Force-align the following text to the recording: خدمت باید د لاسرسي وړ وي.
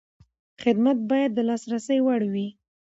خدمت 0.63 0.97
باید 1.09 1.31
د 1.33 1.39
لاسرسي 1.47 1.99
وړ 2.05 2.21
وي. 2.33 2.47